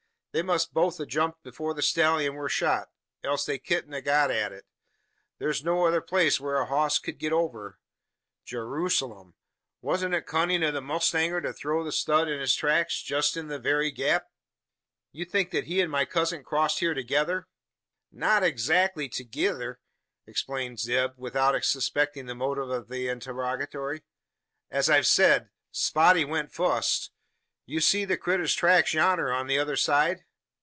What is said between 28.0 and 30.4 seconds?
the critter's tracks yonner on t'other side?"